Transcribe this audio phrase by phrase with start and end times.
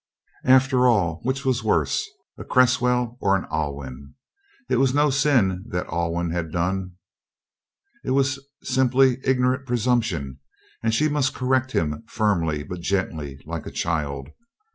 [0.47, 4.15] After all, which was worse a Cresswell or an Alwyn?
[4.67, 6.93] It was no sin that Alwyn had done;
[8.03, 10.39] it was simply ignorant presumption,
[10.81, 14.29] and she must correct him firmly, but gently, like a child.